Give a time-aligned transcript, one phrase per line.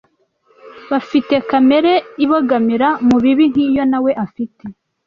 [0.91, 1.91] bafite kamere
[2.23, 4.63] ibogamira mu bibi nk’iyo nawe afite